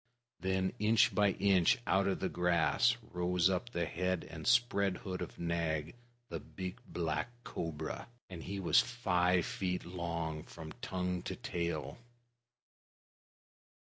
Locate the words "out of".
1.85-2.19